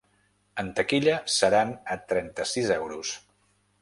En 0.61 0.69
taquilla 0.79 1.13
seran 1.35 1.75
a 1.97 1.99
trenta-sis 2.15 2.73
euros. 2.81 3.13